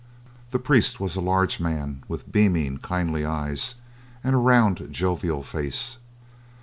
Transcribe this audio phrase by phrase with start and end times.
[0.49, 3.75] The priest was a large man with beaming, kindly eyes,
[4.23, 5.99] and a round jovial face.